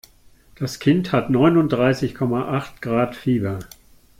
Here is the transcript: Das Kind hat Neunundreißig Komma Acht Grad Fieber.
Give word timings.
Das 0.55 0.79
Kind 0.79 1.11
hat 1.11 1.29
Neunundreißig 1.29 2.15
Komma 2.15 2.47
Acht 2.57 2.81
Grad 2.81 3.15
Fieber. 3.15 3.59